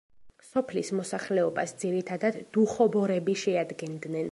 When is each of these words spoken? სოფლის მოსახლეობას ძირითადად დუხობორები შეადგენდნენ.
სოფლის 0.45 0.89
მოსახლეობას 0.99 1.75
ძირითადად 1.83 2.41
დუხობორები 2.59 3.39
შეადგენდნენ. 3.45 4.19